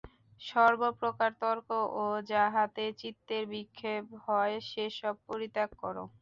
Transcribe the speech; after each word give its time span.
সর্বপ্রকার 0.41 1.31
তর্ক 1.41 1.69
ও 1.95 2.03
যাহাতে 2.31 2.83
চিত্তের 3.01 3.43
বিক্ষেপ 3.53 4.03
হয়, 4.25 4.55
সে-সব 4.69 5.15
পরিত্যাগ 5.27 5.69
কর। 5.81 5.95